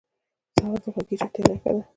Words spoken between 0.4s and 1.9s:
سهار د خوږې چوپتیا نښه ده.